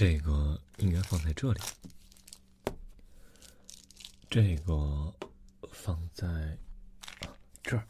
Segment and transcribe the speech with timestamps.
[0.00, 1.60] 这个应该放在这里，
[4.30, 5.14] 这个
[5.74, 6.56] 放在
[7.62, 7.86] 这儿，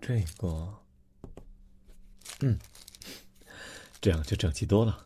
[0.00, 0.72] 这个，
[2.42, 2.56] 嗯，
[4.00, 5.04] 这样就整齐多了。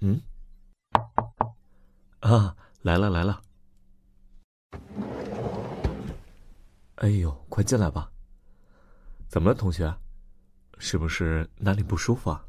[0.00, 0.20] 嗯，
[2.18, 3.40] 啊，来了来了！
[6.96, 8.10] 哎呦，快进来吧。
[9.38, 9.96] 怎么了，同学？
[10.80, 12.44] 是不是哪里不舒服啊？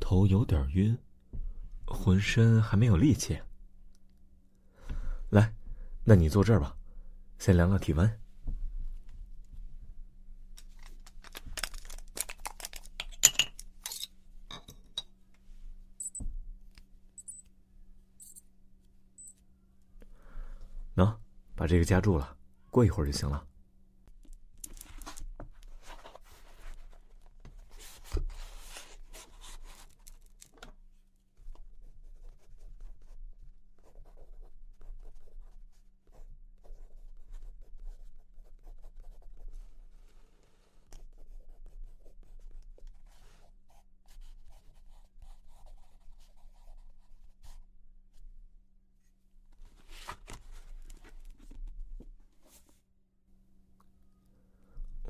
[0.00, 0.98] 头有点晕，
[1.86, 3.40] 浑身还没有力气。
[5.30, 5.54] 来，
[6.02, 6.76] 那你坐这儿吧，
[7.38, 8.20] 先量量体温。
[20.96, 21.16] 喏，
[21.54, 22.36] 把这个夹住了，
[22.68, 23.44] 过一会儿就行了。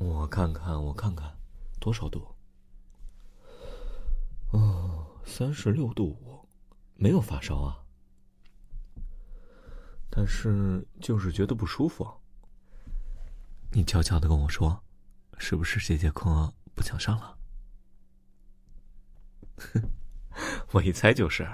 [0.01, 1.37] 我看看，我看看，
[1.81, 2.35] 多少度？
[4.53, 6.49] 哦，三十六度五，
[6.95, 7.83] 没有发烧啊。
[10.11, 12.07] 但是就是觉得不舒服。
[13.73, 14.83] 你悄悄的跟我说，
[15.39, 17.39] 是不是这节课不想上了？
[20.73, 21.49] 我一猜就是。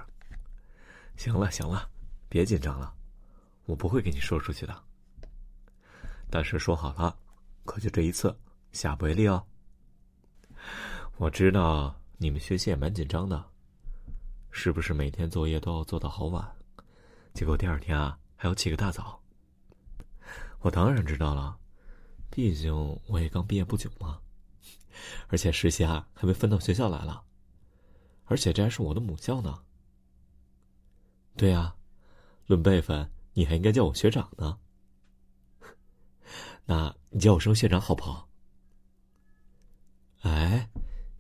[1.16, 1.88] 行了行了，
[2.28, 2.94] 别紧张了，
[3.66, 4.84] 我不会给你说出去的。
[6.28, 7.16] 但是说好了。
[7.65, 8.38] 可就这一次，
[8.75, 9.47] 下不为例哦。
[11.17, 13.43] 我知道你们学习也蛮紧张的，
[14.51, 16.45] 是不是每天作业都要做到好晚？
[17.33, 19.21] 结果第二天啊，还要起个大早。
[20.59, 21.57] 我当然知道了，
[22.31, 22.75] 毕竟
[23.07, 24.21] 我也刚毕业不久嘛，
[25.29, 27.23] 而且实习啊还没分到学校来了，
[28.25, 29.62] 而且这还是我的母校呢。
[31.37, 31.75] 对呀，
[32.47, 34.59] 论辈分，你还应该叫我学长呢。
[36.67, 38.29] 那你叫我声学长好不好？
[40.25, 40.69] 哎，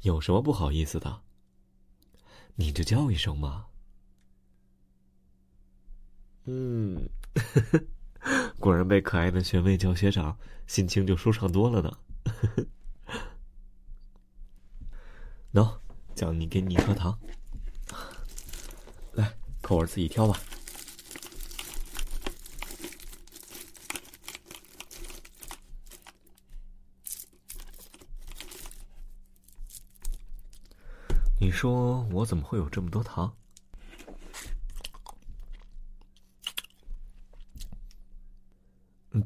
[0.00, 1.20] 有什么不好意思的？
[2.56, 3.66] 你就叫一声嘛。
[6.46, 7.08] 嗯，
[8.58, 11.98] 果然被可爱的学妹叫学长，心情就舒畅多了呢。
[15.52, 15.78] 喏，
[16.14, 17.18] 叫你给你一颗糖，
[19.12, 20.38] 来，口味自己挑吧。
[31.44, 33.30] 你说我怎么会有这么多糖？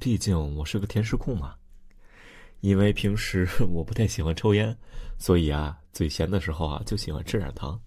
[0.00, 1.54] 毕竟我是个甜食控嘛。
[2.58, 4.76] 因为平时 我不太喜欢抽烟，
[5.16, 7.80] 所以啊，嘴闲的时候啊，就喜欢吃点糖。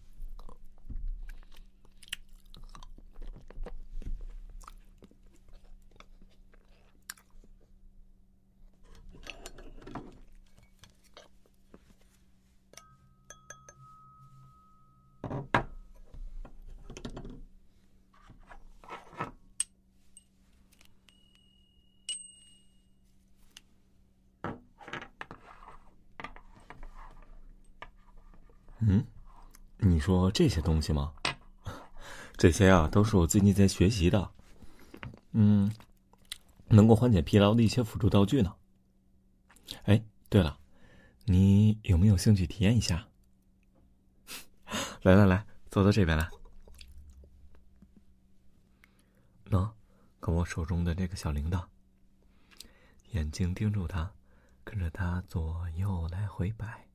[28.81, 29.05] 嗯，
[29.77, 31.13] 你说这些东西吗？
[32.35, 34.31] 这些啊，都是我最近在学习的。
[35.33, 35.71] 嗯，
[36.67, 38.55] 能够缓解疲劳的一些辅助道具呢。
[39.83, 40.57] 哎，对了，
[41.25, 43.07] 你有没有兴趣体验一下？
[45.03, 46.27] 来来来，坐到这边来。
[49.51, 49.72] 喏，
[50.19, 51.66] 看我手中的这个小铃铛，
[53.11, 54.11] 眼睛盯住它，
[54.63, 56.87] 跟着它左右来回摆。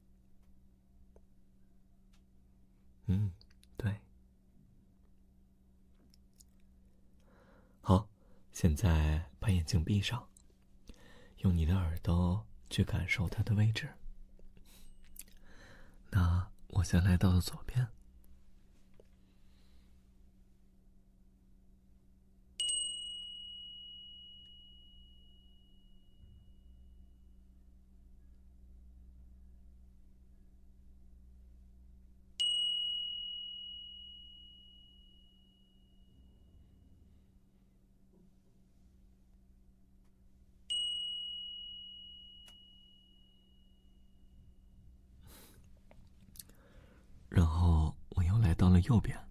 [3.06, 3.32] 嗯，
[3.76, 4.00] 对。
[7.80, 8.08] 好，
[8.52, 10.28] 现在把眼睛闭上，
[11.38, 13.94] 用你的耳朵去感受它的位置。
[16.10, 17.88] 那我先来到了左边。
[48.76, 49.26] 了右边。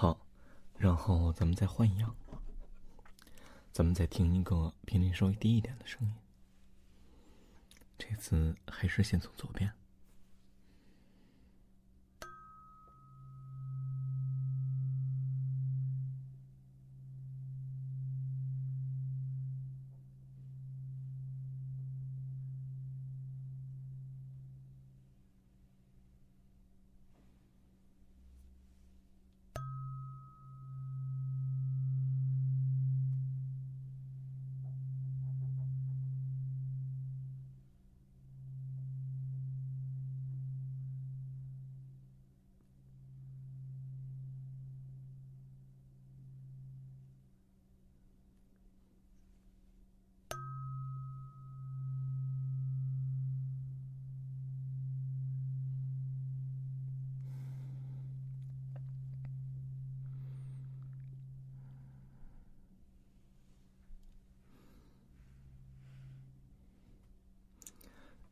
[0.00, 0.18] 好，
[0.80, 2.16] 然后咱们再换一样，
[3.70, 6.14] 咱们再听一个频率稍微低一点的声音。
[7.98, 9.70] 这次还是先从左边。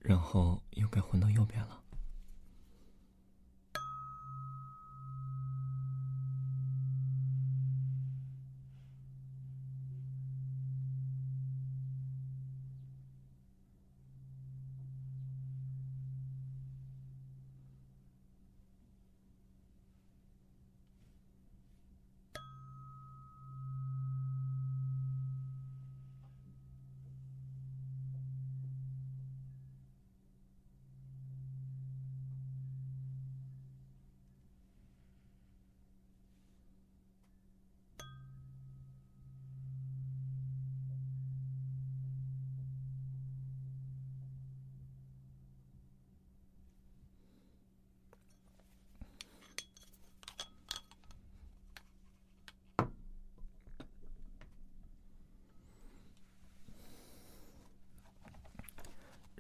[0.01, 1.81] 然后又该换到右边了。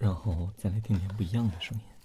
[0.08, 1.98] 然后再来听点不一样的声音。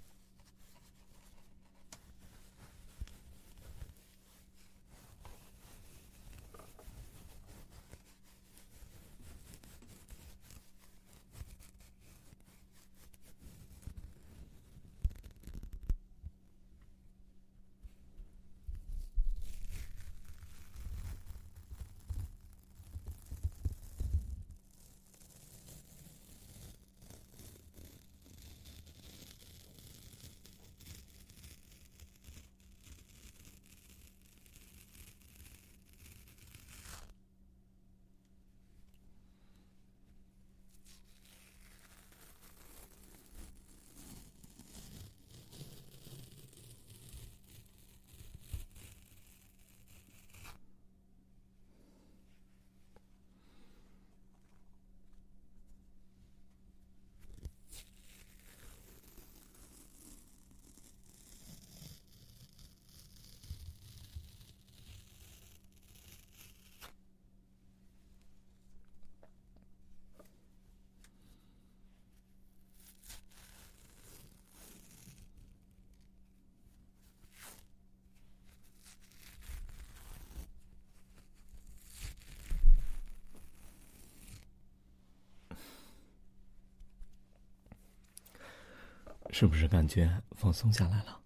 [89.34, 91.20] 是不是感觉放松下来了？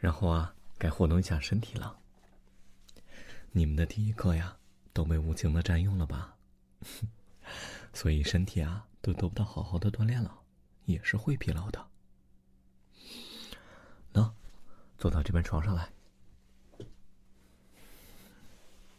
[0.00, 2.00] 然后啊，该活动一下身体了。
[3.52, 4.58] 你们的第一课呀，
[4.92, 6.36] 都被无情的占用了吧？
[7.94, 10.42] 所以身体啊，都得不到好好的锻炼了，
[10.84, 11.88] 也是会疲劳的。
[14.14, 14.32] 喏，
[14.98, 15.92] 坐到这边床上来。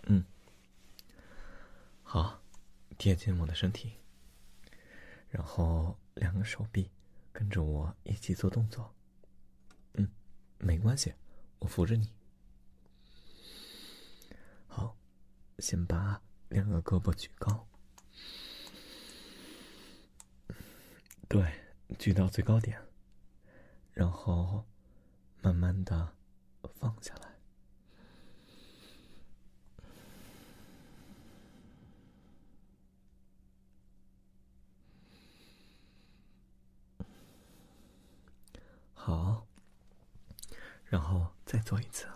[0.04, 0.24] 嗯，
[2.04, 2.42] 好，
[2.98, 3.92] 贴近我的身体，
[5.30, 5.98] 然后。
[6.16, 6.90] 两个手臂
[7.32, 8.94] 跟着我一起做动作。
[9.94, 10.08] 嗯，
[10.58, 11.14] 没关系，
[11.60, 12.12] 我扶着你。
[14.68, 14.98] 好，
[15.60, 17.68] 先把两个胳膊举高，
[21.28, 21.52] 对，
[21.98, 22.80] 举到最高点，
[23.92, 24.66] 然后
[25.42, 26.16] 慢慢的
[26.80, 27.34] 放下来。
[38.94, 39.46] 好，
[40.94, 42.08] 然后再做一次。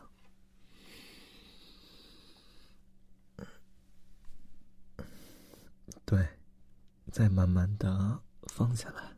[6.05, 6.37] 对，
[7.11, 9.17] 再慢慢的放下来。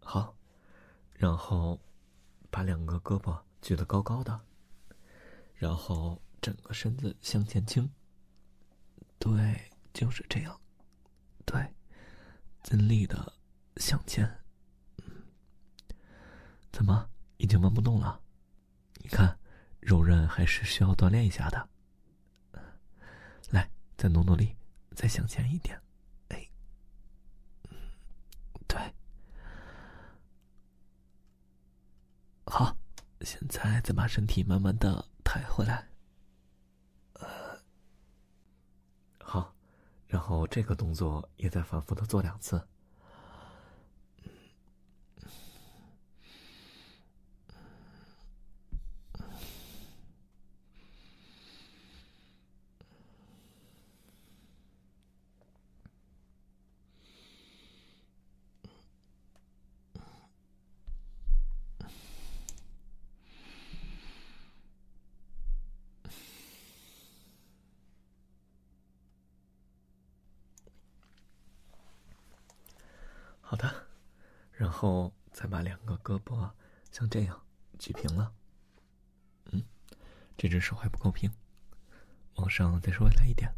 [0.00, 0.34] 好，
[1.12, 1.78] 然后
[2.50, 4.40] 把两个胳膊举得高高的，
[5.56, 7.92] 然后整个身子向前倾。
[9.18, 9.68] 对。
[9.92, 10.58] 就是这样，
[11.44, 11.74] 对，
[12.62, 13.32] 尽力的
[13.76, 14.40] 向前。
[16.70, 18.20] 怎么已经搬不动了？
[18.94, 19.38] 你看，
[19.80, 21.68] 柔韧还是需要锻炼一下的。
[23.50, 24.56] 来，再努努力，
[24.94, 25.78] 再向前一点。
[26.28, 26.48] 哎，
[28.66, 28.94] 对，
[32.46, 32.74] 好，
[33.20, 35.91] 现在再把身体慢慢的抬回来。
[40.12, 42.60] 然后这个动作也在反复的做两次。
[73.44, 73.70] 好的，
[74.52, 76.50] 然然后再把两个胳膊
[76.90, 77.46] 像这样
[77.78, 78.34] 举平了。
[79.52, 79.62] 嗯，
[80.34, 81.30] 这只手还不够平，
[82.36, 83.52] 往上再稍微来一点。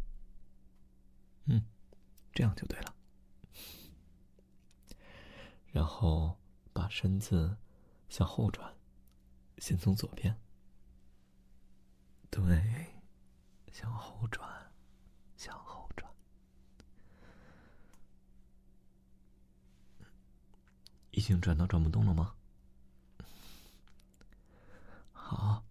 [1.45, 1.65] 嗯，
[2.33, 2.93] 这样就对了。
[5.67, 6.37] 然后
[6.73, 7.55] 把身子
[8.09, 8.75] 向后转，
[9.59, 10.37] 先从左边。
[12.29, 12.93] 对，
[13.71, 14.69] 向后转，
[15.37, 15.85] 向后。
[21.15, 22.35] 已经转到转不动了吗？
[25.13, 25.63] 好，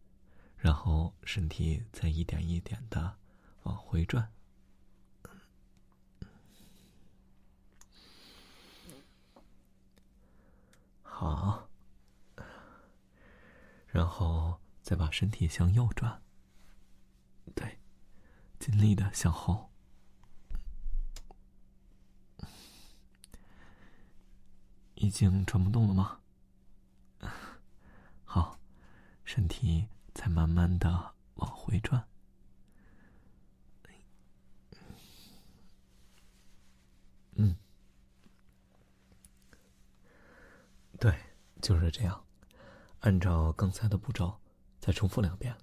[0.56, 3.18] 然后身体再一点一点的
[3.64, 4.32] 往回转。
[11.02, 11.68] 好，
[13.86, 16.22] 然后再把身体向右转。
[17.54, 17.78] 对，
[18.58, 19.73] 尽力的向后。
[25.04, 26.18] 已经转不动了吗？
[28.24, 28.58] 好，
[29.24, 32.02] 身体再慢慢的往回转。
[37.36, 37.54] 嗯，
[40.98, 41.14] 对，
[41.60, 42.24] 就是这样。
[43.00, 44.40] 按照刚才的步骤，
[44.80, 45.54] 再重复两遍。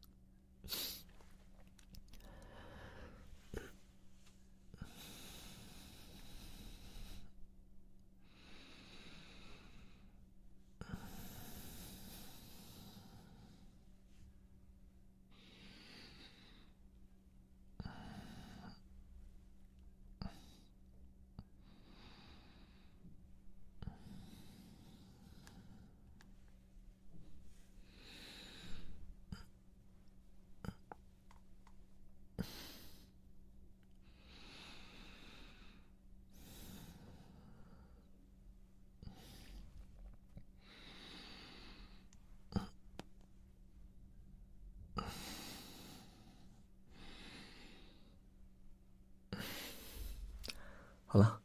[51.08, 51.42] 好了，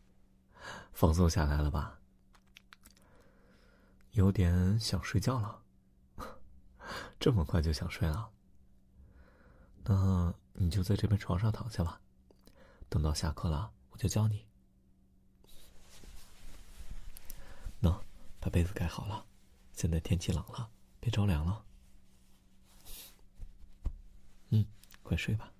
[0.96, 1.98] 放松下来了吧？
[4.12, 5.62] 有点想睡觉了，
[7.20, 8.30] 这么快就想睡了？
[9.84, 12.00] 那你就在这边床上躺下吧，
[12.88, 14.46] 等到下课了我就教你。
[17.82, 18.00] 喏，
[18.40, 19.26] 把被子盖好了，
[19.74, 21.62] 现在天气冷了，别着凉了。
[24.48, 24.64] 嗯，
[25.02, 25.52] 快睡吧。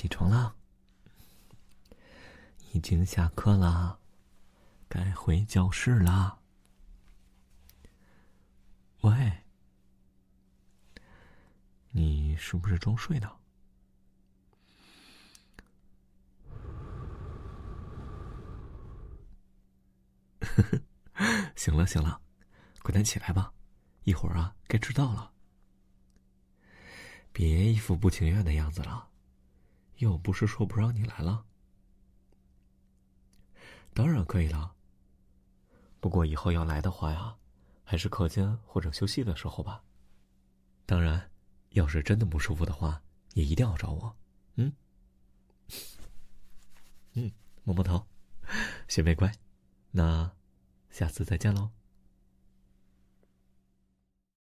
[0.00, 0.56] 起床啦！
[2.72, 3.98] 已经下课啦，
[4.88, 6.38] 该回教室啦。
[9.02, 9.44] 喂，
[11.90, 13.30] 你是不是装睡呢？
[21.54, 22.22] 行了行了，
[22.80, 23.52] 快点起来吧，
[24.04, 25.34] 一会儿啊该迟到了。
[27.34, 29.09] 别一副不情愿的样子了，
[30.00, 31.44] 又不是说不让你来了。
[33.92, 34.74] 当然可以了。
[36.00, 37.36] 不过以后要来的话呀，
[37.84, 39.82] 还是课间或者休息的时候吧。
[40.86, 41.30] 当然，
[41.70, 43.02] 要是真的不舒服的话，
[43.34, 44.16] 也一定要找我。
[44.54, 44.72] 嗯，
[47.12, 47.30] 嗯，
[47.64, 48.06] 摸摸头，
[48.88, 49.30] 学妹乖。
[49.90, 50.32] 那，
[50.88, 51.70] 下次再见喽。